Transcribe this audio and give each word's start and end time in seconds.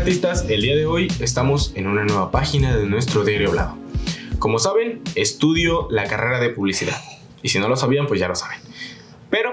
Artistas, 0.00 0.46
el 0.48 0.62
día 0.62 0.74
de 0.74 0.86
hoy 0.86 1.08
estamos 1.20 1.72
en 1.74 1.86
una 1.86 2.04
nueva 2.04 2.30
página 2.30 2.74
de 2.74 2.86
nuestro 2.86 3.22
diario 3.22 3.48
hablado. 3.48 3.76
Como 4.38 4.58
saben, 4.58 5.02
estudio 5.14 5.88
la 5.90 6.04
carrera 6.04 6.40
de 6.40 6.48
publicidad. 6.48 6.96
Y 7.42 7.50
si 7.50 7.58
no 7.58 7.68
lo 7.68 7.76
sabían, 7.76 8.06
pues 8.06 8.18
ya 8.18 8.26
lo 8.26 8.34
saben. 8.34 8.60
Pero 9.28 9.50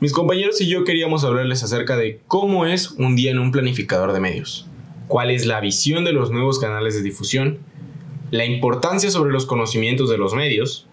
mis 0.00 0.14
compañeros 0.14 0.58
y 0.62 0.68
yo 0.68 0.84
queríamos 0.84 1.22
hablarles 1.22 1.62
acerca 1.62 1.98
de 1.98 2.22
cómo 2.28 2.64
es 2.64 2.92
un 2.92 3.14
día 3.14 3.30
en 3.30 3.38
un 3.38 3.52
planificador 3.52 4.14
de 4.14 4.20
medios, 4.20 4.66
cuál 5.06 5.30
es 5.30 5.44
la 5.44 5.60
visión 5.60 6.06
de 6.06 6.14
los 6.14 6.30
nuevos 6.30 6.58
canales 6.58 6.94
de 6.94 7.02
difusión, 7.02 7.58
la 8.30 8.46
importancia 8.46 9.10
sobre 9.10 9.32
los 9.32 9.44
conocimientos 9.44 10.08
de 10.08 10.16
los 10.16 10.32
medios, 10.32 10.86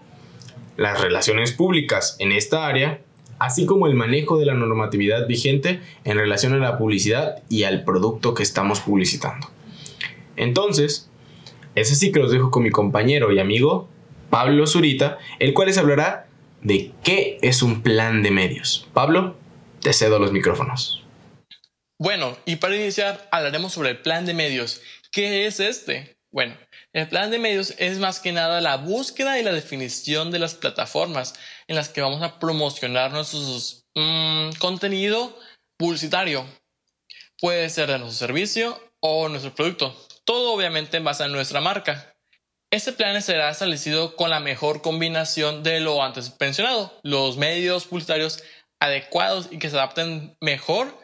las 0.76 1.00
relaciones 1.00 1.54
públicas 1.54 2.18
en 2.20 2.34
esta 2.34 2.68
área 2.68 3.00
así 3.42 3.66
como 3.66 3.88
el 3.88 3.96
manejo 3.96 4.38
de 4.38 4.46
la 4.46 4.54
normatividad 4.54 5.26
vigente 5.26 5.82
en 6.04 6.16
relación 6.16 6.54
a 6.54 6.58
la 6.58 6.78
publicidad 6.78 7.42
y 7.50 7.64
al 7.64 7.84
producto 7.84 8.36
que 8.36 8.44
estamos 8.44 8.82
publicitando. 8.82 9.50
Entonces, 10.36 11.10
es 11.74 11.92
así 11.92 12.12
que 12.12 12.20
los 12.20 12.32
dejo 12.32 12.52
con 12.52 12.62
mi 12.62 12.70
compañero 12.70 13.32
y 13.32 13.40
amigo 13.40 13.90
Pablo 14.30 14.68
Zurita, 14.68 15.18
el 15.40 15.56
cual 15.56 15.70
les 15.70 15.80
hablará 15.80 16.28
de 16.62 16.92
qué 17.04 17.40
es 17.42 17.64
un 17.64 17.82
plan 17.82 18.22
de 18.22 18.30
medios. 18.30 18.88
Pablo, 18.94 19.36
te 19.82 19.92
cedo 19.92 20.20
los 20.20 20.32
micrófonos. 20.32 21.04
Bueno, 21.98 22.38
y 22.46 22.58
para 22.58 22.76
iniciar 22.76 23.28
hablaremos 23.32 23.74
sobre 23.74 23.90
el 23.90 23.98
plan 23.98 24.28
de 24.28 24.36
medios. 24.36 24.84
¿Qué 25.12 25.48
es 25.48 25.60
este? 25.60 26.16
Bueno, 26.32 26.58
el 26.94 27.10
plan 27.10 27.30
de 27.30 27.40
medios 27.40 27.74
es 27.78 28.00
más 28.00 28.22
que 28.22 28.32
nada 28.32 28.62
la 28.62 28.78
búsqueda 28.78 29.38
y 29.38 29.44
la 29.44 29.52
definición 29.52 30.32
de 30.32 30.40
las 30.40 30.56
plataformas 30.56 31.34
en 31.68 31.76
las 31.76 31.90
que 31.90 32.02
vamos 32.02 32.22
a 32.22 32.40
promocionar 32.40 33.12
nuestro 33.12 33.40
mm, 33.96 34.54
contenido 34.60 35.38
publicitario. 35.78 36.46
Puede 37.38 37.70
ser 37.70 37.90
de 37.90 38.00
nuestro 38.00 38.28
servicio 38.28 38.82
o 39.02 39.28
nuestro 39.28 39.54
producto. 39.54 39.94
Todo 40.24 40.54
obviamente 40.54 40.98
en 40.98 41.04
base 41.04 41.24
a 41.24 41.28
nuestra 41.28 41.60
marca. 41.60 42.16
Este 42.72 42.94
plan 42.94 43.22
será 43.22 43.50
establecido 43.50 44.16
con 44.16 44.30
la 44.30 44.40
mejor 44.40 44.82
combinación 44.82 45.64
de 45.64 45.82
lo 45.82 46.02
antes 46.02 46.34
mencionado, 46.40 46.98
los 47.04 47.36
medios 47.36 47.88
publicitarios 47.88 48.42
adecuados 48.80 49.50
y 49.52 49.60
que 49.60 49.70
se 49.70 49.76
adapten 49.76 50.38
mejor 50.40 50.98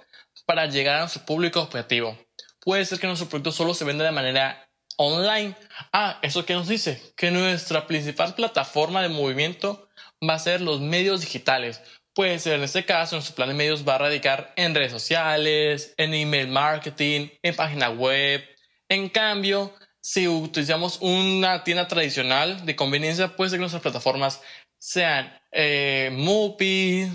para 0.45 0.67
llegar 0.67 0.95
a 0.95 0.99
nuestro 0.99 1.25
público 1.25 1.61
objetivo. 1.61 2.17
Puede 2.61 2.85
ser 2.85 2.99
que 2.99 3.07
nuestro 3.07 3.27
producto 3.27 3.51
solo 3.51 3.73
se 3.73 3.83
venda 3.83 4.05
de 4.05 4.11
manera 4.11 4.66
online. 4.97 5.55
Ah, 5.93 6.19
¿eso 6.21 6.45
qué 6.45 6.53
nos 6.53 6.67
dice? 6.67 7.01
Que 7.15 7.31
nuestra 7.31 7.87
principal 7.87 8.35
plataforma 8.35 9.01
de 9.01 9.09
movimiento 9.09 9.87
va 10.27 10.33
a 10.33 10.39
ser 10.39 10.61
los 10.61 10.81
medios 10.81 11.21
digitales. 11.21 11.81
Puede 12.13 12.39
ser 12.39 12.53
en 12.53 12.63
este 12.63 12.83
caso, 12.83 13.15
nuestro 13.15 13.35
plan 13.35 13.49
de 13.49 13.55
medios 13.55 13.87
va 13.87 13.95
a 13.95 13.99
radicar 13.99 14.53
en 14.55 14.73
redes 14.73 14.91
sociales, 14.91 15.93
en 15.97 16.13
email 16.13 16.47
marketing, 16.47 17.29
en 17.43 17.55
página 17.55 17.89
web. 17.89 18.43
En 18.89 19.07
cambio, 19.09 19.73
si 20.01 20.27
utilizamos 20.27 20.97
una 21.01 21.63
tienda 21.63 21.87
tradicional 21.87 22.65
de 22.65 22.75
conveniencia, 22.75 23.35
puede 23.35 23.51
ser 23.51 23.57
que 23.57 23.61
nuestras 23.61 23.83
plataformas 23.83 24.41
sean 24.79 25.37
eh, 25.51 26.11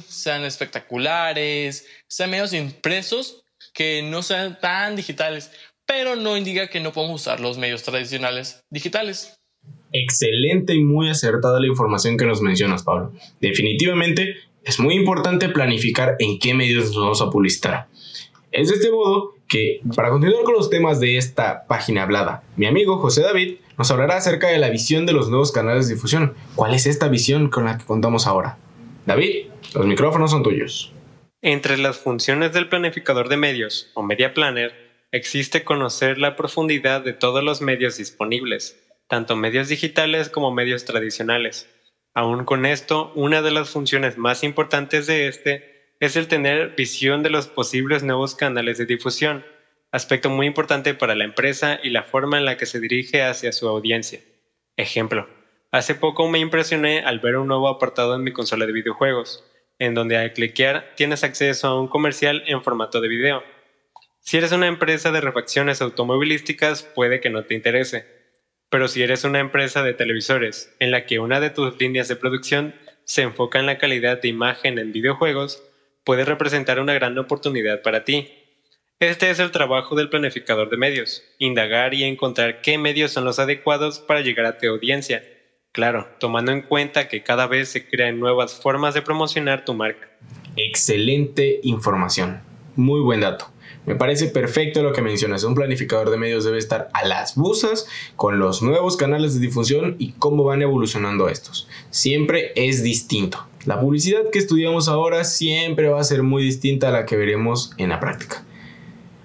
sean 0.09 0.45
espectaculares, 0.45 1.87
sean 2.09 2.31
medios 2.31 2.53
impresos 2.53 3.43
que 3.73 4.03
no 4.03 4.23
sean 4.23 4.59
tan 4.61 4.97
digitales 4.97 5.53
pero 5.87 6.17
no 6.17 6.37
indica 6.37 6.69
que 6.69 6.81
no 6.81 6.93
podemos 6.93 7.23
usar 7.23 7.41
los 7.41 7.59
medios 7.59 7.83
tradicionales 7.83 8.61
digitales. 8.71 9.37
Excelente 9.93 10.75
y 10.75 10.83
muy 10.83 11.11
acertada 11.11 11.61
la 11.61 11.67
información 11.67 12.17
que 12.17 12.25
nos 12.25 12.41
mencionas, 12.41 12.83
Pablo. 12.83 13.13
Definitivamente 13.41 14.37
es 14.65 14.81
muy 14.81 14.95
importante 14.95 15.49
planificar 15.49 16.17
en 16.19 16.39
qué 16.39 16.55
medios 16.55 16.87
nos 16.87 16.97
vamos 16.97 17.23
a 17.23 17.31
publicitar. 17.31 17.89
Es 18.53 18.69
de 18.69 18.77
este 18.77 18.91
modo 18.91 19.35
que, 19.49 19.81
para 19.97 20.11
continuar 20.11 20.45
con 20.45 20.55
los 20.55 20.71
temas 20.71 21.01
de 21.01 21.17
esta 21.17 21.67
página 21.67 22.03
hablada, 22.03 22.43
mi 22.57 22.67
amigo 22.67 22.99
José 22.99 23.23
David 23.23 23.57
nos 23.79 23.91
hablará 23.91 24.17
acerca 24.17 24.49
de 24.49 24.59
la 24.59 24.71
visión 24.71 25.07
de 25.07 25.13
los 25.13 25.29
nuevos 25.29 25.53
canales 25.53 25.89
de 25.89 25.95
difusión. 25.95 26.35
¿Cuál 26.55 26.75
es 26.75 26.87
esta 26.87 27.09
visión 27.09 27.49
con 27.49 27.65
la 27.65 27.79
que 27.79 27.85
contamos 27.85 28.27
ahora? 28.27 28.59
David, 29.07 29.47
los 29.75 29.87
micrófonos 29.87 30.31
son 30.31 30.43
tuyos. 30.43 30.93
Entre 31.41 31.77
las 31.77 31.99
funciones 31.99 32.53
del 32.53 32.69
planificador 32.69 33.29
de 33.29 33.37
medios 33.37 33.91
o 33.95 34.03
media 34.03 34.33
planner 34.33 34.82
existe 35.13 35.63
conocer 35.63 36.17
la 36.17 36.37
profundidad 36.37 37.03
de 37.03 37.13
todos 37.13 37.45
los 37.45 37.61
medios 37.61 37.99
disponibles, 37.99 38.83
tanto 39.09 39.37
medios 39.37 39.69
digitales 39.69 40.31
como 40.31 40.51
medios 40.51 40.87
tradicionales. 40.87 41.69
Aún 42.15 42.47
con 42.47 42.65
esto, 42.65 43.13
una 43.15 43.43
de 43.43 43.51
las 43.51 43.69
funciones 43.69 44.17
más 44.17 44.43
importantes 44.43 45.07
de 45.07 45.29
este 45.29 45.95
es 46.01 46.17
el 46.17 46.29
tener 46.29 46.75
visión 46.77 47.23
de 47.23 47.29
los 47.29 47.47
posibles 47.47 48.03
nuevos 48.03 48.35
canales 48.35 48.79
de 48.79 48.87
difusión, 48.87 49.45
aspecto 49.93 50.31
muy 50.31 50.47
importante 50.47 50.95
para 50.95 51.15
la 51.15 51.25
empresa 51.25 51.79
y 51.83 51.91
la 51.91 52.05
forma 52.05 52.39
en 52.39 52.47
la 52.47 52.57
que 52.57 52.67
se 52.67 52.81
dirige 52.81 53.23
hacia 53.23 53.53
su 53.53 53.69
audiencia. 53.69 54.21
Ejemplo, 54.79 55.29
hace 55.73 55.95
poco 55.95 56.27
me 56.27 56.39
impresioné 56.39 57.01
al 57.01 57.21
ver 57.21 57.37
un 57.37 57.49
nuevo 57.49 57.69
apartado 57.69 58.15
en 58.15 58.25
mi 58.25 58.33
consola 58.33 58.65
de 58.65 58.73
videojuegos, 58.73 59.45
en 59.79 59.93
donde 59.93 60.17
al 60.17 60.33
cliquear 60.33 60.95
tienes 60.97 61.23
acceso 61.23 61.69
a 61.69 61.79
un 61.79 61.89
comercial 61.89 62.43
en 62.47 62.63
formato 62.63 63.03
de 63.03 63.09
video 63.09 63.43
si 64.25 64.37
eres 64.37 64.53
una 64.53 64.69
empresa 64.69 65.11
de 65.11 65.21
refacciones 65.21 65.83
automovilísticas, 65.83 66.85
puede 66.85 67.21
que 67.21 67.29
no 67.29 67.45
te 67.45 67.55
interese. 67.55 68.07
Pero 68.71 68.87
si 68.87 69.03
eres 69.03 69.25
una 69.25 69.41
empresa 69.41 69.83
de 69.83 69.95
televisores 69.95 70.73
en 70.79 70.93
la 70.93 71.05
que 71.07 71.19
una 71.19 71.41
de 71.41 71.51
tus 71.51 71.79
líneas 71.81 72.07
de 72.07 72.15
producción 72.15 72.73
se 73.05 73.23
enfoca 73.23 73.59
en 73.59 73.67
la 73.67 73.79
calidad 73.79 74.23
de 74.23 74.29
imagen 74.29 74.79
en 74.79 74.93
videojuegos, 74.93 75.61
puede 76.05 76.25
representar 76.25 76.79
una 76.79 76.95
gran 76.95 77.19
oportunidad 77.19 77.83
para 77.83 78.05
ti. 78.05 78.29
Este 79.01 79.29
es 79.29 79.41
el 79.41 79.51
trabajo 79.51 79.97
del 79.97 80.09
planificador 80.09 80.71
de 80.71 80.77
medios, 80.77 81.25
indagar 81.39 81.93
y 81.93 82.05
encontrar 82.05 82.61
qué 82.61 82.79
medios 82.79 83.11
son 83.11 83.25
los 83.25 83.41
adecuados 83.41 83.99
para 83.99 84.21
llegar 84.21 84.47
a 84.47 84.57
tu 84.57 84.69
audiencia. 84.69 85.25
Claro, 85.73 86.09
tomando 86.21 86.53
en 86.53 86.63
cuenta 86.63 87.09
que 87.09 87.25
cada 87.25 87.49
vez 87.49 87.71
se 87.71 87.89
crean 87.89 88.21
nuevas 88.21 88.55
formas 88.55 88.95
de 88.95 89.03
promocionar 89.03 89.65
tu 89.65 89.75
marca. 89.75 90.09
Excelente 90.55 91.59
información. 91.65 92.52
Muy 92.77 93.01
buen 93.01 93.21
dato. 93.21 93.47
Me 93.85 93.97
parece 93.97 94.29
perfecto 94.29 94.83
lo 94.83 94.93
que 94.93 95.03
mencionas. 95.03 95.45
Un 95.45 95.55
planificador 95.55 96.11
de 96.11 96.17
medios 96.17 96.45
debe 96.45 96.59
estar 96.59 96.89
a 96.93 97.05
las 97.05 97.35
busas 97.35 97.87
con 98.17 98.39
los 98.39 98.63
nuevos 98.63 98.97
canales 98.97 99.35
de 99.35 99.41
difusión 99.41 99.97
y 99.99 100.13
cómo 100.13 100.45
van 100.45 100.63
evolucionando 100.63 101.29
estos. 101.29 101.69
Siempre 101.91 102.53
es 102.55 102.83
distinto. 102.83 103.47
La 103.67 103.81
publicidad 103.81 104.31
que 104.31 104.39
estudiamos 104.39 104.89
ahora 104.89 105.25
siempre 105.25 105.89
va 105.89 106.01
a 106.01 106.05
ser 106.05 106.23
muy 106.23 106.45
distinta 106.45 106.89
a 106.89 106.93
la 106.93 107.07
que 107.07 107.17
veremos 107.17 107.73
en 107.77 107.89
la 107.89 108.01
práctica. 108.01 108.45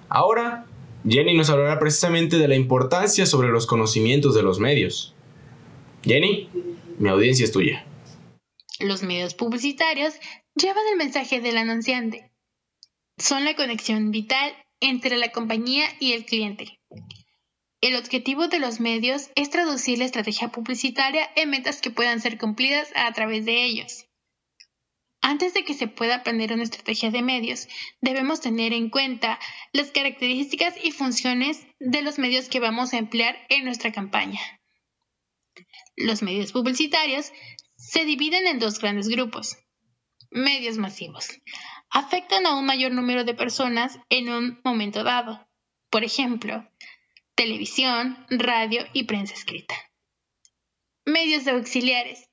Ahora, 0.10 0.66
Jenny 1.08 1.38
nos 1.38 1.50
hablará 1.50 1.80
precisamente 1.80 2.38
de 2.38 2.48
la 2.48 2.56
importancia 2.56 3.26
sobre 3.26 3.50
los 3.50 3.68
conocimientos 3.68 4.34
de 4.34 4.44
los 4.44 4.60
medios. 4.60 5.14
Jenny, 6.04 6.50
mi 6.98 7.10
audiencia 7.10 7.46
es 7.46 7.52
tuya. 7.52 7.86
Los 8.80 9.04
medios 9.04 9.34
publicitarios 9.36 10.14
llevan 10.56 10.84
el 10.92 10.98
mensaje 10.98 11.42
del 11.42 11.58
anunciante 11.58 12.27
son 13.18 13.46
la 13.46 13.56
conexión 13.56 14.12
vital 14.12 14.56
entre 14.80 15.18
la 15.18 15.32
compañía 15.32 15.88
y 16.00 16.14
el 16.14 16.26
cliente. 16.26 16.80
El 17.82 17.96
objetivo 17.96 18.48
de 18.48 18.60
los 18.60 18.80
medios 18.80 19.30
es 19.36 19.50
traducir 19.50 20.00
la 20.00 20.06
estrategia 20.06 20.50
publicitaria 20.50 21.30
en 21.36 21.50
metas 21.50 21.82
que 21.82 21.92
puedan 21.92 22.22
ser 22.22 22.38
cumplidas 22.38 22.90
a 22.96 23.12
través 23.14 23.46
de 23.46 23.66
ellos. 23.66 24.06
Antes 25.22 25.54
de 25.54 25.64
que 25.64 25.74
se 25.74 25.88
pueda 25.88 26.16
aprender 26.16 26.54
una 26.54 26.64
estrategia 26.64 27.12
de 27.12 27.22
medios, 27.22 27.68
debemos 28.02 28.40
tener 28.40 28.74
en 28.74 28.90
cuenta 28.90 29.40
las 29.74 29.92
características 29.92 30.76
y 30.84 30.92
funciones 30.92 31.66
de 31.80 32.02
los 32.02 32.18
medios 32.18 32.50
que 32.50 32.60
vamos 32.60 32.94
a 32.94 32.98
emplear 32.98 33.36
en 33.50 33.66
nuestra 33.66 33.92
campaña. 33.92 34.40
Los 35.96 36.22
medios 36.22 36.52
publicitarios 36.52 37.32
se 37.76 38.06
dividen 38.06 38.48
en 38.48 38.60
dos 38.60 38.80
grandes 38.80 39.10
grupos. 39.10 39.58
Medios 40.32 40.78
masivos 40.78 41.40
afectan 41.90 42.46
a 42.46 42.56
un 42.56 42.66
mayor 42.66 42.92
número 42.92 43.24
de 43.24 43.34
personas 43.34 44.00
en 44.10 44.30
un 44.30 44.60
momento 44.64 45.04
dado. 45.04 45.48
Por 45.90 46.04
ejemplo, 46.04 46.68
televisión, 47.36 48.26
radio 48.30 48.86
y 48.94 49.06
prensa 49.06 49.34
escrita. 49.34 49.76
Medios 51.06 51.48
auxiliares. 51.48 52.30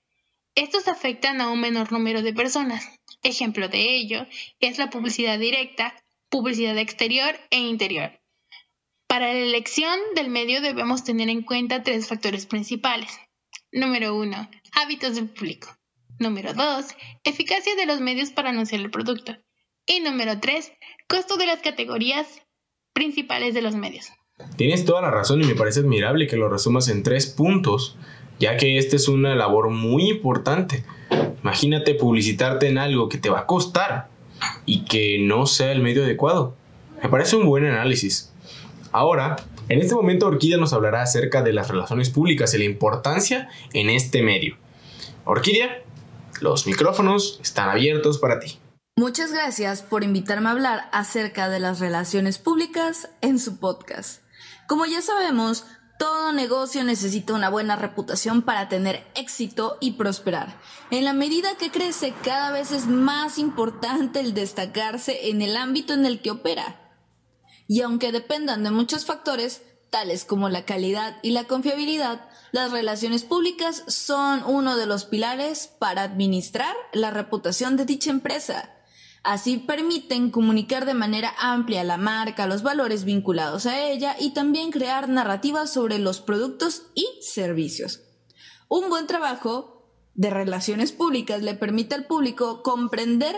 Estos 0.54 0.88
afectan 0.88 1.40
a 1.40 1.50
un 1.50 1.60
menor 1.60 1.92
número 1.92 2.22
de 2.22 2.32
personas. 2.32 2.86
Ejemplo 3.22 3.68
de 3.68 3.94
ello 3.96 4.26
es 4.60 4.78
la 4.78 4.90
publicidad 4.90 5.38
directa, 5.38 5.94
publicidad 6.28 6.76
exterior 6.78 7.38
e 7.50 7.58
interior. 7.58 8.20
Para 9.06 9.32
la 9.32 9.38
elección 9.38 9.98
del 10.14 10.28
medio 10.28 10.60
debemos 10.60 11.04
tener 11.04 11.28
en 11.28 11.42
cuenta 11.42 11.82
tres 11.82 12.08
factores 12.08 12.46
principales. 12.46 13.18
Número 13.70 14.16
1. 14.16 14.50
Hábitos 14.72 15.14
del 15.14 15.28
público. 15.28 15.68
Número 16.18 16.54
2. 16.54 16.86
Eficacia 17.24 17.74
de 17.76 17.86
los 17.86 18.00
medios 18.00 18.30
para 18.30 18.50
anunciar 18.50 18.80
el 18.80 18.90
producto. 18.90 19.36
Y 19.86 20.00
número 20.00 20.38
3. 20.40 20.72
Costo 21.08 21.36
de 21.36 21.46
las 21.46 21.60
categorías 21.60 22.26
principales 22.92 23.54
de 23.54 23.62
los 23.62 23.74
medios. 23.74 24.06
Tienes 24.56 24.84
toda 24.84 25.02
la 25.02 25.10
razón 25.10 25.42
y 25.42 25.46
me 25.46 25.54
parece 25.54 25.80
admirable 25.80 26.26
que 26.26 26.36
lo 26.36 26.48
resumas 26.48 26.88
en 26.88 27.02
tres 27.02 27.26
puntos, 27.26 27.96
ya 28.38 28.56
que 28.56 28.78
esta 28.78 28.96
es 28.96 29.08
una 29.08 29.34
labor 29.34 29.70
muy 29.70 30.08
importante. 30.08 30.84
Imagínate 31.42 31.94
publicitarte 31.94 32.68
en 32.68 32.78
algo 32.78 33.08
que 33.08 33.18
te 33.18 33.30
va 33.30 33.40
a 33.40 33.46
costar 33.46 34.08
y 34.66 34.84
que 34.84 35.18
no 35.20 35.46
sea 35.46 35.72
el 35.72 35.82
medio 35.82 36.04
adecuado. 36.04 36.56
Me 37.02 37.08
parece 37.08 37.36
un 37.36 37.46
buen 37.46 37.64
análisis. 37.64 38.32
Ahora, 38.92 39.36
en 39.68 39.80
este 39.80 39.94
momento 39.94 40.26
Orquídea 40.26 40.58
nos 40.58 40.72
hablará 40.72 41.02
acerca 41.02 41.42
de 41.42 41.52
las 41.52 41.68
relaciones 41.68 42.10
públicas 42.10 42.54
y 42.54 42.58
la 42.58 42.64
importancia 42.64 43.48
en 43.72 43.90
este 43.90 44.22
medio. 44.22 44.56
Orquídea, 45.24 45.83
los 46.40 46.66
micrófonos 46.66 47.38
están 47.42 47.68
abiertos 47.68 48.18
para 48.18 48.40
ti. 48.40 48.58
Muchas 48.96 49.32
gracias 49.32 49.82
por 49.82 50.04
invitarme 50.04 50.48
a 50.48 50.52
hablar 50.52 50.88
acerca 50.92 51.48
de 51.48 51.58
las 51.58 51.80
relaciones 51.80 52.38
públicas 52.38 53.08
en 53.20 53.40
su 53.40 53.58
podcast. 53.58 54.22
Como 54.68 54.86
ya 54.86 55.02
sabemos, 55.02 55.64
todo 55.98 56.32
negocio 56.32 56.84
necesita 56.84 57.34
una 57.34 57.48
buena 57.48 57.76
reputación 57.76 58.42
para 58.42 58.68
tener 58.68 59.06
éxito 59.14 59.78
y 59.80 59.92
prosperar. 59.92 60.60
En 60.90 61.04
la 61.04 61.12
medida 61.12 61.56
que 61.56 61.70
crece, 61.70 62.14
cada 62.22 62.50
vez 62.50 62.72
es 62.72 62.86
más 62.86 63.38
importante 63.38 64.20
el 64.20 64.34
destacarse 64.34 65.30
en 65.30 65.42
el 65.42 65.56
ámbito 65.56 65.92
en 65.92 66.06
el 66.06 66.20
que 66.20 66.30
opera. 66.30 66.80
Y 67.66 67.80
aunque 67.80 68.12
dependan 68.12 68.62
de 68.64 68.70
muchos 68.70 69.06
factores, 69.06 69.62
tales 69.90 70.24
como 70.24 70.48
la 70.48 70.64
calidad 70.64 71.16
y 71.22 71.30
la 71.30 71.44
confiabilidad, 71.44 72.28
las 72.54 72.70
relaciones 72.70 73.24
públicas 73.24 73.82
son 73.88 74.44
uno 74.46 74.76
de 74.76 74.86
los 74.86 75.06
pilares 75.06 75.66
para 75.80 76.04
administrar 76.04 76.76
la 76.92 77.10
reputación 77.10 77.76
de 77.76 77.84
dicha 77.84 78.10
empresa. 78.10 78.70
Así 79.24 79.56
permiten 79.56 80.30
comunicar 80.30 80.86
de 80.86 80.94
manera 80.94 81.34
amplia 81.40 81.82
la 81.82 81.96
marca, 81.96 82.46
los 82.46 82.62
valores 82.62 83.04
vinculados 83.04 83.66
a 83.66 83.82
ella 83.82 84.14
y 84.20 84.34
también 84.34 84.70
crear 84.70 85.08
narrativas 85.08 85.72
sobre 85.72 85.98
los 85.98 86.20
productos 86.20 86.84
y 86.94 87.04
servicios. 87.22 88.02
Un 88.68 88.88
buen 88.88 89.08
trabajo 89.08 89.90
de 90.14 90.30
relaciones 90.30 90.92
públicas 90.92 91.42
le 91.42 91.54
permite 91.54 91.96
al 91.96 92.06
público 92.06 92.62
comprender 92.62 93.34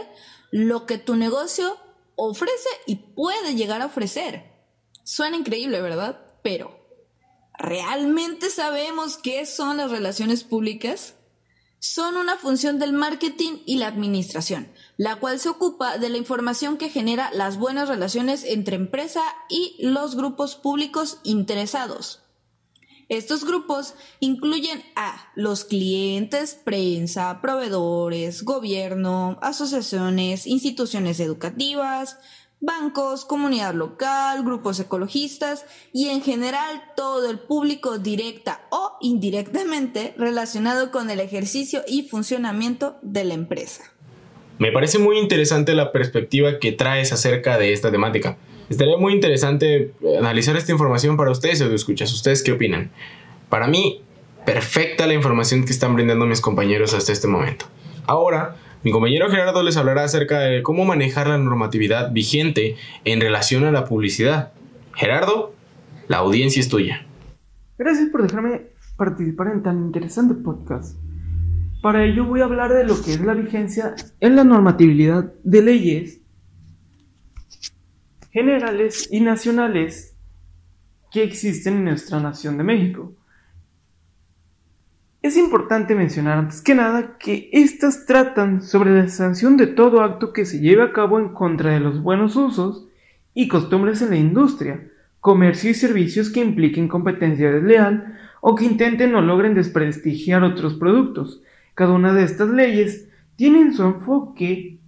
lo 0.50 0.84
que 0.84 0.98
tu 0.98 1.16
negocio 1.16 1.78
ofrece 2.16 2.68
y 2.86 2.96
puede 2.96 3.54
llegar 3.54 3.80
a 3.80 3.86
ofrecer. 3.86 4.52
Suena 5.04 5.38
increíble, 5.38 5.80
¿verdad? 5.80 6.20
Pero, 6.42 6.85
¿realmente 7.58 8.50
sabemos 8.50 9.18
qué 9.18 9.46
son 9.46 9.76
las 9.76 9.90
relaciones 9.90 10.44
públicas? 10.44 11.14
Son 11.78 12.16
una 12.16 12.36
función 12.36 12.78
del 12.78 12.92
marketing 12.92 13.58
y 13.66 13.76
la 13.76 13.88
administración 13.88 14.68
la 14.96 15.16
cual 15.16 15.38
se 15.38 15.48
ocupa 15.48 15.98
de 15.98 16.08
la 16.08 16.16
información 16.16 16.78
que 16.78 16.88
genera 16.88 17.30
las 17.32 17.58
buenas 17.58 17.88
relaciones 17.88 18.44
entre 18.44 18.76
empresa 18.76 19.22
y 19.48 19.76
los 19.80 20.16
grupos 20.16 20.56
públicos 20.56 21.18
interesados. 21.22 22.22
Estos 23.08 23.44
grupos 23.44 23.94
incluyen 24.18 24.82
a 24.96 25.30
los 25.36 25.64
clientes, 25.64 26.54
prensa, 26.54 27.40
proveedores, 27.40 28.42
gobierno, 28.42 29.38
asociaciones, 29.42 30.46
instituciones 30.46 31.20
educativas, 31.20 32.18
bancos, 32.60 33.24
comunidad 33.24 33.74
local, 33.74 34.42
grupos 34.44 34.80
ecologistas 34.80 35.66
y 35.92 36.08
en 36.08 36.22
general 36.22 36.82
todo 36.96 37.30
el 37.30 37.38
público 37.38 37.98
directa 37.98 38.62
o 38.70 38.96
indirectamente 39.00 40.14
relacionado 40.16 40.90
con 40.90 41.10
el 41.10 41.20
ejercicio 41.20 41.82
y 41.86 42.02
funcionamiento 42.02 42.96
de 43.02 43.24
la 43.24 43.34
empresa. 43.34 43.84
Me 44.58 44.72
parece 44.72 44.98
muy 44.98 45.18
interesante 45.18 45.74
la 45.74 45.92
perspectiva 45.92 46.58
que 46.58 46.72
traes 46.72 47.12
acerca 47.12 47.58
de 47.58 47.74
esta 47.74 47.90
temática. 47.90 48.38
Estaría 48.70 48.96
muy 48.96 49.12
interesante 49.12 49.92
analizar 50.18 50.56
esta 50.56 50.72
información 50.72 51.16
para 51.16 51.30
ustedes, 51.30 51.60
o 51.60 51.72
escuchas. 51.72 52.12
¿Ustedes 52.12 52.42
qué 52.42 52.52
opinan? 52.52 52.90
Para 53.50 53.68
mí, 53.68 54.02
perfecta 54.46 55.06
la 55.06 55.14
información 55.14 55.64
que 55.64 55.72
están 55.72 55.94
brindando 55.94 56.24
mis 56.26 56.40
compañeros 56.40 56.94
hasta 56.94 57.12
este 57.12 57.28
momento. 57.28 57.66
Ahora, 58.06 58.56
mi 58.82 58.92
compañero 58.92 59.28
Gerardo 59.30 59.62
les 59.62 59.76
hablará 59.76 60.04
acerca 60.04 60.40
de 60.40 60.62
cómo 60.62 60.84
manejar 60.84 61.28
la 61.28 61.38
normatividad 61.38 62.12
vigente 62.12 62.76
en 63.04 63.20
relación 63.20 63.64
a 63.64 63.72
la 63.72 63.84
publicidad. 63.84 64.52
Gerardo, 64.94 65.54
la 66.08 66.18
audiencia 66.18 66.60
es 66.60 66.68
tuya. 66.68 67.06
Gracias 67.78 68.08
por 68.10 68.22
dejarme 68.22 68.62
participar 68.96 69.48
en 69.48 69.62
tan 69.62 69.86
interesante 69.86 70.34
podcast. 70.34 70.96
Para 71.82 72.04
ello 72.04 72.24
voy 72.24 72.40
a 72.40 72.44
hablar 72.44 72.72
de 72.72 72.84
lo 72.84 73.00
que 73.02 73.12
es 73.12 73.20
la 73.20 73.34
vigencia 73.34 73.94
en 74.20 74.36
la 74.36 74.44
normatividad 74.44 75.32
de 75.44 75.62
leyes 75.62 76.20
generales 78.32 79.08
y 79.10 79.20
nacionales 79.20 80.16
que 81.12 81.22
existen 81.22 81.76
en 81.76 81.84
nuestra 81.84 82.20
nación 82.20 82.58
de 82.58 82.64
México. 82.64 83.14
Es 85.26 85.36
importante 85.36 85.96
mencionar 85.96 86.38
antes 86.38 86.62
que 86.62 86.76
nada 86.76 87.18
que 87.18 87.50
éstas 87.52 88.06
tratan 88.06 88.62
sobre 88.62 88.92
la 88.92 89.08
sanción 89.08 89.56
de 89.56 89.66
todo 89.66 90.02
acto 90.02 90.32
que 90.32 90.44
se 90.44 90.60
lleve 90.60 90.84
a 90.84 90.92
cabo 90.92 91.18
en 91.18 91.30
contra 91.30 91.72
de 91.72 91.80
los 91.80 92.00
buenos 92.00 92.36
usos 92.36 92.86
y 93.34 93.48
costumbres 93.48 94.00
en 94.02 94.10
la 94.10 94.18
industria, 94.18 94.88
comercio 95.18 95.68
y 95.68 95.74
servicios 95.74 96.30
que 96.30 96.38
impliquen 96.38 96.86
competencia 96.86 97.50
desleal 97.50 98.16
o 98.40 98.54
que 98.54 98.66
intenten 98.66 99.16
o 99.16 99.20
logren 99.20 99.54
desprestigiar 99.54 100.44
otros 100.44 100.74
productos, 100.74 101.42
cada 101.74 101.90
una 101.90 102.12
de 102.12 102.22
estas 102.22 102.50
leyes 102.50 103.08
tiene 103.34 103.62
en 103.62 103.74
su 103.74 103.82
enfoque 103.82 104.78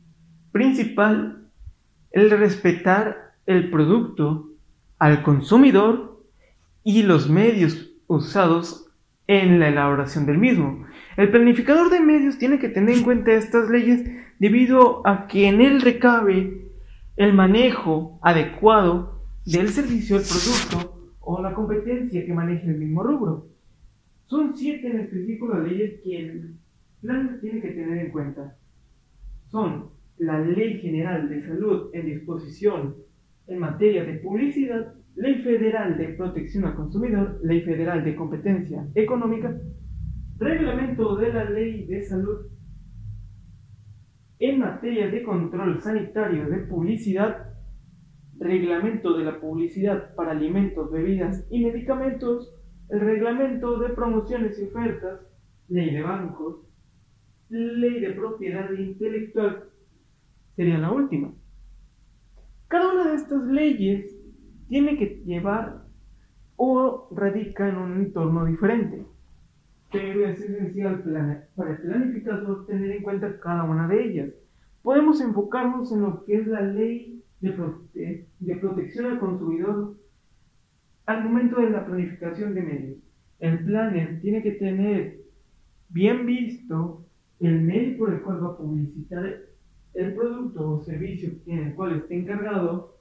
principal 0.52 1.48
el 2.12 2.30
respetar 2.30 3.34
el 3.44 3.70
producto 3.70 4.50
al 5.00 5.24
consumidor 5.24 6.22
y 6.84 7.02
los 7.02 7.28
medios 7.28 7.90
usados 8.06 8.87
en 9.28 9.60
la 9.60 9.68
elaboración 9.68 10.26
del 10.26 10.38
mismo. 10.38 10.84
El 11.16 11.30
planificador 11.30 11.90
de 11.90 12.00
medios 12.00 12.38
tiene 12.38 12.58
que 12.58 12.68
tener 12.68 12.96
en 12.96 13.04
cuenta 13.04 13.32
estas 13.32 13.70
leyes 13.70 14.04
debido 14.40 15.06
a 15.06 15.28
que 15.28 15.46
en 15.46 15.60
él 15.60 15.80
recabe 15.80 16.66
el 17.16 17.32
manejo 17.32 18.18
adecuado 18.22 19.22
del 19.46 19.68
servicio, 19.68 20.16
el 20.16 20.22
producto 20.22 21.12
o 21.20 21.40
la 21.40 21.54
competencia 21.54 22.26
que 22.26 22.32
maneje 22.32 22.66
el 22.66 22.78
mismo 22.78 23.04
rubro. 23.04 23.46
Son 24.26 24.56
siete 24.56 24.88
en 24.88 25.00
específico 25.00 25.46
las 25.46 25.68
leyes 25.68 26.00
que 26.02 26.18
el 26.18 26.54
plan 27.00 27.38
tiene 27.40 27.60
que 27.60 27.68
tener 27.68 27.98
en 27.98 28.10
cuenta 28.10 28.56
son 29.50 29.90
la 30.18 30.40
Ley 30.40 30.80
General 30.80 31.28
de 31.28 31.46
Salud 31.46 31.90
en 31.92 32.06
disposición 32.06 32.96
en 33.46 33.58
materia 33.58 34.04
de 34.04 34.14
publicidad, 34.14 34.94
Ley 35.18 35.42
Federal 35.42 35.98
de 35.98 36.10
Protección 36.10 36.64
al 36.64 36.76
Consumidor, 36.76 37.40
Ley 37.42 37.62
Federal 37.62 38.04
de 38.04 38.14
Competencia 38.14 38.86
Económica, 38.94 39.60
Reglamento 40.38 41.16
de 41.16 41.32
la 41.32 41.50
Ley 41.50 41.86
de 41.86 42.02
Salud 42.04 42.46
en 44.38 44.60
materia 44.60 45.08
de 45.08 45.24
control 45.24 45.82
sanitario 45.82 46.48
de 46.48 46.58
publicidad, 46.58 47.48
Reglamento 48.38 49.18
de 49.18 49.24
la 49.24 49.40
Publicidad 49.40 50.14
para 50.14 50.30
Alimentos, 50.30 50.92
Bebidas 50.92 51.44
y 51.50 51.64
Medicamentos, 51.64 52.54
el 52.88 53.00
Reglamento 53.00 53.80
de 53.80 53.88
Promociones 53.88 54.56
y 54.60 54.66
Ofertas, 54.66 55.20
Ley 55.68 55.92
de 55.92 56.02
Bancos, 56.02 56.64
ley 57.48 57.98
de 58.00 58.10
propiedad 58.12 58.70
intelectual 58.70 59.64
sería 60.54 60.78
la 60.78 60.92
última. 60.92 61.34
Cada 62.68 62.92
una 62.92 63.08
de 63.08 63.16
estas 63.16 63.42
leyes 63.46 64.17
tiene 64.68 64.96
que 64.96 65.22
llevar 65.24 65.84
o 66.56 67.08
radica 67.12 67.68
en 67.68 67.76
un 67.76 68.00
entorno 68.00 68.44
diferente, 68.44 69.04
pero 69.92 70.26
es 70.26 70.40
esencial 70.40 71.02
para 71.56 71.70
el 71.70 71.78
planificador 71.78 72.66
tener 72.66 72.90
en 72.90 73.02
cuenta 73.02 73.40
cada 73.40 73.64
una 73.64 73.88
de 73.88 74.04
ellas. 74.04 74.30
Podemos 74.82 75.20
enfocarnos 75.20 75.92
en 75.92 76.02
lo 76.02 76.24
que 76.24 76.36
es 76.36 76.46
la 76.46 76.60
ley 76.60 77.22
de, 77.40 78.26
de 78.40 78.56
protección 78.56 79.06
al 79.06 79.18
consumidor 79.18 79.96
al 81.06 81.24
momento 81.24 81.60
de 81.60 81.70
la 81.70 81.86
planificación 81.86 82.54
de 82.54 82.62
medios. 82.62 82.98
El 83.40 83.64
planner 83.64 84.20
tiene 84.20 84.42
que 84.42 84.52
tener 84.52 85.20
bien 85.88 86.26
visto 86.26 87.06
el 87.40 87.62
medio 87.62 87.96
por 87.98 88.12
el 88.12 88.20
cual 88.20 88.44
va 88.44 88.48
a 88.48 88.56
publicitar 88.58 89.38
el 89.94 90.14
producto 90.14 90.72
o 90.72 90.82
servicio 90.82 91.30
en 91.46 91.58
el 91.58 91.74
cual 91.74 91.96
esté 91.96 92.18
encargado, 92.18 92.97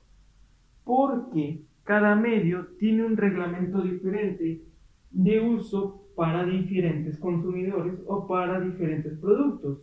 porque 0.88 1.62
cada 1.84 2.16
medio 2.16 2.68
tiene 2.80 3.06
un 3.06 3.18
reglamento 3.18 3.82
diferente 3.82 4.64
de 5.12 5.40
uso 5.42 6.08
para 6.16 6.46
diferentes 6.46 7.18
consumidores 7.20 8.00
o 8.08 8.26
para 8.26 8.62
diferentes 8.62 9.20
productos. 9.20 9.80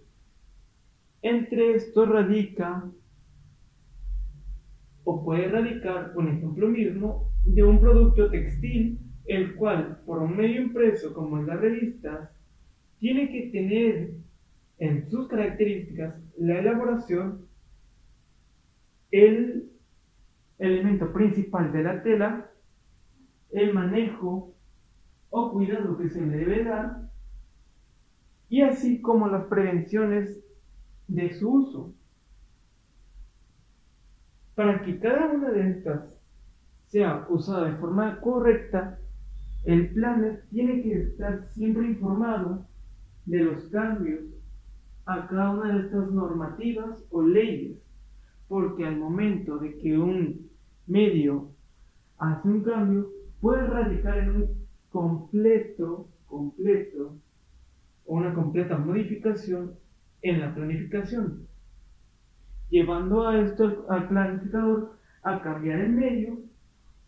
Entre 1.20 1.74
estos 1.74 2.08
radica 2.08 2.90
o 5.04 5.22
puede 5.22 5.48
radicar 5.48 6.12
un 6.16 6.28
ejemplo 6.28 6.68
mismo 6.68 7.30
de 7.44 7.62
un 7.62 7.78
producto 7.78 8.30
textil, 8.30 8.98
el 9.26 9.54
cual 9.54 10.00
por 10.06 10.22
un 10.22 10.36
medio 10.36 10.62
impreso 10.62 11.12
como 11.12 11.38
en 11.38 11.46
las 11.46 11.60
revistas, 11.60 12.30
tiene 12.98 13.30
que 13.30 13.50
tener 13.50 14.14
en 14.78 15.10
sus 15.10 15.28
características 15.28 16.14
la 16.38 16.58
elaboración, 16.58 17.46
el 19.10 19.73
elemento 20.58 21.12
principal 21.12 21.72
de 21.72 21.82
la 21.82 22.02
tela, 22.02 22.50
el 23.50 23.74
manejo 23.74 24.54
o 25.30 25.52
cuidado 25.52 25.96
que 25.96 26.08
se 26.08 26.20
le 26.20 26.38
debe 26.38 26.64
dar, 26.64 27.10
y 28.48 28.62
así 28.62 29.00
como 29.00 29.28
las 29.28 29.44
prevenciones 29.46 30.44
de 31.08 31.34
su 31.34 31.50
uso. 31.50 31.94
Para 34.54 34.82
que 34.82 34.98
cada 35.00 35.32
una 35.32 35.50
de 35.50 35.70
estas 35.70 36.04
sea 36.86 37.26
usada 37.28 37.70
de 37.70 37.76
forma 37.78 38.20
correcta, 38.20 38.98
el 39.64 39.92
planner 39.94 40.44
tiene 40.50 40.82
que 40.82 41.02
estar 41.02 41.48
siempre 41.48 41.86
informado 41.86 42.66
de 43.26 43.38
los 43.40 43.64
cambios 43.70 44.22
a 45.06 45.26
cada 45.26 45.50
una 45.50 45.74
de 45.74 45.86
estas 45.86 46.10
normativas 46.10 47.02
o 47.10 47.22
leyes, 47.22 47.78
porque 48.54 48.86
al 48.86 48.96
momento 48.96 49.58
de 49.58 49.76
que 49.78 49.98
un 49.98 50.48
medio 50.86 51.50
hace 52.18 52.46
un 52.46 52.62
cambio, 52.62 53.10
puede 53.40 53.66
radicar 53.66 54.16
en 54.16 54.30
un 54.30 54.48
completo, 54.90 56.06
completo, 56.28 57.16
o 58.06 58.14
una 58.14 58.32
completa 58.32 58.78
modificación 58.78 59.72
en 60.22 60.38
la 60.38 60.54
planificación, 60.54 61.48
llevando 62.70 63.26
a 63.26 63.40
esto 63.40 63.86
al 63.88 64.06
planificador 64.06 64.98
a 65.24 65.42
cambiar 65.42 65.80
el 65.80 65.90
medio 65.90 66.38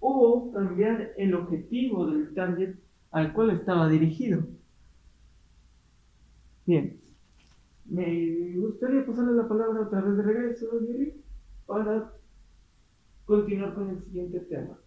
o 0.01 0.51
cambiar 0.53 1.13
el 1.17 1.33
objetivo 1.33 2.11
del 2.11 2.35
target 2.35 2.75
al 3.13 3.33
cual 3.33 3.51
estaba 3.51 3.89
dirigido. 3.89 4.43
Bien, 6.67 6.99
me 7.85 8.57
gustaría 8.57 9.07
pasarle 9.07 9.35
la 9.35 9.47
palabra 9.47 9.83
otra 9.83 10.01
vez 10.01 10.17
de 10.17 10.23
regreso, 10.25 10.67
Jerry, 10.85 11.23
para 11.67 12.13
continuar 13.25 13.75
con 13.75 13.91
el 13.91 14.05
siguiente 14.05 14.41
tema. 14.41 14.79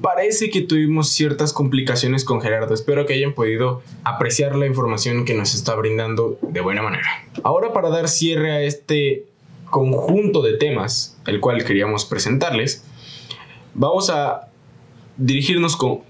Parece 0.00 0.50
que 0.50 0.60
tuvimos 0.60 1.08
ciertas 1.10 1.52
complicaciones 1.52 2.24
con 2.24 2.40
Gerardo. 2.40 2.74
Espero 2.74 3.06
que 3.06 3.14
hayan 3.14 3.34
podido 3.34 3.82
apreciar 4.04 4.54
la 4.54 4.66
información 4.66 5.24
que 5.24 5.34
nos 5.34 5.54
está 5.54 5.74
brindando 5.74 6.38
de 6.42 6.60
buena 6.60 6.82
manera. 6.82 7.08
Ahora 7.42 7.72
para 7.72 7.88
dar 7.88 8.08
cierre 8.08 8.52
a 8.52 8.62
este 8.62 9.26
conjunto 9.70 10.42
de 10.42 10.56
temas, 10.56 11.18
el 11.26 11.40
cual 11.40 11.64
queríamos 11.64 12.04
presentarles, 12.04 12.84
vamos 13.72 14.10
a 14.10 14.48
dirigirnos 15.16 15.76
con, 15.76 16.00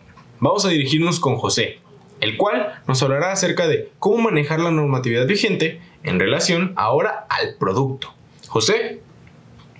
vamos 0.40 0.64
a 0.64 0.68
dirigirnos 0.68 1.20
con 1.20 1.36
José, 1.36 1.78
el 2.20 2.36
cual 2.36 2.82
nos 2.86 3.02
hablará 3.02 3.32
acerca 3.32 3.68
de 3.68 3.90
cómo 3.98 4.18
manejar 4.18 4.60
la 4.60 4.70
normatividad 4.70 5.26
vigente 5.26 5.80
en 6.02 6.18
relación 6.18 6.72
ahora 6.76 7.26
al 7.30 7.56
producto. 7.58 8.12
José, 8.48 8.83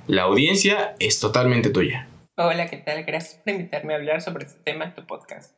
la 0.06 0.23
audiencia 0.23 0.94
es 0.99 1.18
totalmente 1.18 1.70
tuya. 1.70 2.08
Hola, 2.37 2.68
¿qué 2.68 2.76
tal? 2.76 3.04
Gracias 3.04 3.40
por 3.40 3.54
invitarme 3.54 3.94
a 3.94 3.96
hablar 3.96 4.20
sobre 4.20 4.44
este 4.44 4.61
tema 4.62 4.84
en 4.84 4.94
tu 4.94 5.06
podcast. 5.06 5.56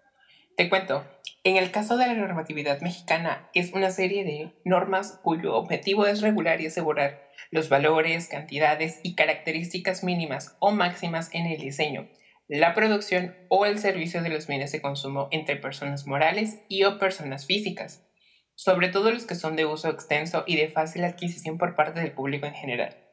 Te 0.56 0.68
cuento, 0.68 1.04
en 1.42 1.56
el 1.56 1.72
caso 1.72 1.96
de 1.96 2.06
la 2.06 2.14
normatividad 2.14 2.80
mexicana 2.80 3.50
es 3.54 3.72
una 3.72 3.90
serie 3.90 4.24
de 4.24 4.52
normas 4.64 5.18
cuyo 5.22 5.56
objetivo 5.56 6.06
es 6.06 6.20
regular 6.20 6.60
y 6.60 6.66
asegurar 6.66 7.28
los 7.50 7.68
valores, 7.68 8.28
cantidades 8.28 9.00
y 9.02 9.16
características 9.16 10.04
mínimas 10.04 10.56
o 10.60 10.70
máximas 10.70 11.28
en 11.32 11.46
el 11.46 11.58
diseño, 11.58 12.08
la 12.46 12.72
producción 12.72 13.34
o 13.48 13.66
el 13.66 13.80
servicio 13.80 14.22
de 14.22 14.28
los 14.28 14.46
bienes 14.46 14.70
de 14.70 14.80
consumo 14.80 15.28
entre 15.32 15.56
personas 15.56 16.06
morales 16.06 16.60
y 16.68 16.84
o 16.84 16.98
personas 16.98 17.46
físicas, 17.46 18.06
sobre 18.54 18.88
todo 18.88 19.10
los 19.10 19.26
que 19.26 19.34
son 19.34 19.56
de 19.56 19.66
uso 19.66 19.88
extenso 19.88 20.44
y 20.46 20.56
de 20.56 20.68
fácil 20.68 21.04
adquisición 21.04 21.58
por 21.58 21.74
parte 21.74 22.00
del 22.00 22.12
público 22.12 22.46
en 22.46 22.54
general 22.54 23.05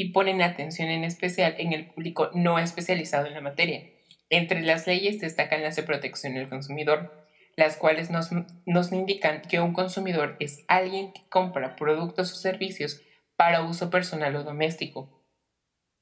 y 0.00 0.12
ponen 0.12 0.40
atención 0.40 0.88
en 0.90 1.02
especial 1.02 1.56
en 1.58 1.72
el 1.72 1.86
público 1.86 2.30
no 2.32 2.60
especializado 2.60 3.26
en 3.26 3.34
la 3.34 3.40
materia. 3.40 3.82
Entre 4.30 4.62
las 4.62 4.86
leyes 4.86 5.20
destacan 5.20 5.60
las 5.60 5.74
de 5.74 5.82
protección 5.82 6.34
del 6.34 6.48
consumidor, 6.48 7.26
las 7.56 7.76
cuales 7.76 8.08
nos, 8.08 8.92
indican 8.92 9.42
que 9.42 9.58
un 9.58 9.72
consumidor 9.72 10.36
es 10.38 10.64
alguien 10.68 11.12
que 11.12 11.28
compra 11.28 11.74
productos 11.74 12.32
o 12.32 12.36
servicios 12.36 13.02
para 13.34 13.62
uso 13.62 13.90
personal 13.90 14.36
o 14.36 14.44
doméstico. 14.44 15.26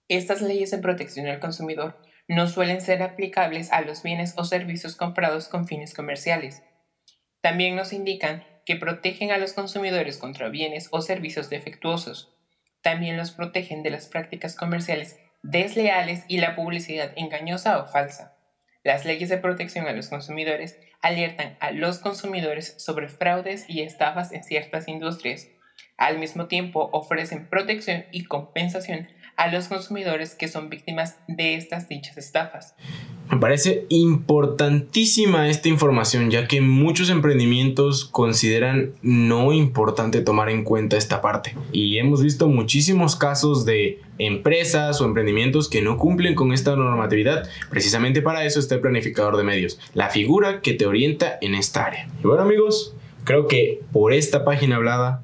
Estas 0.09 0.43
leyes 0.43 0.71
de 0.71 0.79
protección 0.79 1.27
al 1.27 1.41
consumidor 1.41 1.99
no 2.29 2.49
suelen 2.49 2.83
ser 2.83 3.03
aplicables 3.03 3.73
a 3.73 3.81
los 3.81 4.03
bienes 4.03 4.35
o 4.37 4.45
servicios 4.45 4.95
comprados 4.95 5.49
con 5.49 5.67
fines 5.67 5.95
comerciales. 5.95 6.63
También 7.41 7.75
nos 7.75 7.95
indican 7.95 8.45
que 8.67 8.77
protegen 8.77 9.33
a 9.33 9.39
los 9.39 9.55
consumidores 9.55 10.19
contra 10.19 10.51
bienes 10.51 10.89
o 10.91 11.01
servicios 11.01 11.49
defectuosos 11.49 12.36
también 12.87 13.17
los 13.17 13.33
protegen 13.33 13.83
de 13.83 13.91
las 13.91 14.07
prácticas 14.07 14.55
comerciales 14.55 15.19
desleales 15.43 16.23
y 16.29 16.39
la 16.39 16.55
publicidad 16.55 17.11
engañosa 17.17 17.81
o 17.81 17.89
falsa. 17.89 18.37
Las 18.85 19.05
leyes 19.05 19.29
de 19.29 19.39
protección 19.39 19.89
a 19.89 19.93
los 19.93 20.09
consumidores 20.09 20.79
alertan 21.03 21.57
a 21.59 21.73
los 21.73 21.99
consumidores 21.99 22.77
sobre 22.79 23.09
fraudes 23.09 23.69
y 23.69 23.81
estafas 23.81 24.31
en 24.31 24.45
ciertas 24.45 24.87
industrias. 24.87 25.49
Al 25.97 26.21
mismo 26.21 26.47
tiempo 26.47 26.89
ofrecen 26.93 27.49
protección 27.49 28.05
y 28.13 28.23
compensación 28.23 29.09
a 29.37 29.53
los 29.53 29.69
consumidores 29.69 30.35
que 30.35 30.49
son 30.49 30.71
víctimas 30.71 31.17
de 31.29 31.57
estas 31.57 31.89
dichas 31.89 32.17
estafas. 32.17 32.75
Me 33.31 33.39
parece 33.39 33.87
importantísima 33.89 35.49
esta 35.49 35.69
información 35.69 36.31
ya 36.31 36.47
que 36.47 36.61
muchos 36.61 37.11
emprendimientos 37.11 38.05
consideran 38.05 38.93
no 39.03 39.53
importante 39.53 40.21
tomar 40.21 40.49
en 40.49 40.63
cuenta 40.63 40.97
esta 40.97 41.21
parte 41.21 41.57
y 41.73 41.99
hemos 41.99 42.23
visto 42.23 42.49
muchísimos 42.49 43.17
casos 43.17 43.65
de 43.65 44.01
empresas 44.19 45.01
o 45.01 45.05
emprendimientos 45.05 45.69
que 45.69 45.83
no 45.83 45.99
cumplen 45.99 46.35
con 46.35 46.53
esta 46.53 46.77
normatividad. 46.77 47.49
Precisamente 47.69 48.23
para 48.23 48.45
eso 48.45 48.61
está 48.61 48.77
el 48.77 48.81
planificador 48.81 49.37
de 49.37 49.43
medios, 49.43 49.79
la 49.93 50.09
figura 50.09 50.61
que 50.61 50.75
te 50.75 50.87
orienta 50.87 51.37
en 51.41 51.55
esta 51.55 51.85
área. 51.85 52.09
Y 52.23 52.27
bueno 52.27 52.45
amigos, 52.45 52.95
creo 53.25 53.49
que 53.49 53.81
por 53.93 54.13
esta 54.13 54.45
página 54.45 54.77
hablada 54.77 55.23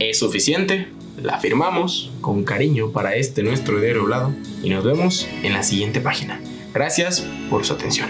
es 0.00 0.18
suficiente 0.18 0.88
la 1.16 1.38
firmamos 1.38 2.10
con 2.20 2.44
cariño 2.44 2.90
para 2.90 3.14
este 3.14 3.42
nuestro 3.42 3.80
diario 3.80 4.02
hablado 4.02 4.32
y 4.62 4.70
nos 4.70 4.84
vemos 4.84 5.26
en 5.42 5.52
la 5.52 5.62
siguiente 5.62 6.00
página. 6.00 6.40
Gracias 6.72 7.26
por 7.48 7.64
su 7.64 7.72
atención. 7.72 8.08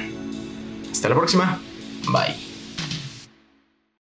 Hasta 0.91 1.09
la 1.09 1.15
próxima. 1.15 1.61
Bye. 2.13 2.50